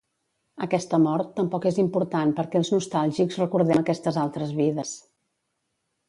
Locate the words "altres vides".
4.23-4.95